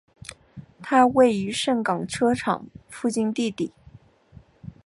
[0.81, 3.71] 它位于盛港车厂附近地底。